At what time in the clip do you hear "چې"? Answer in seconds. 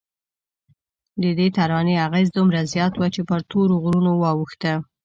3.15-3.21